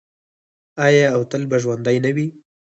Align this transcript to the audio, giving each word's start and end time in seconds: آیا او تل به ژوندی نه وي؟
آیا 0.85 1.05
او 1.15 1.21
تل 1.31 1.43
به 1.49 1.57
ژوندی 1.63 1.97
نه 2.05 2.11
وي؟ 2.15 2.27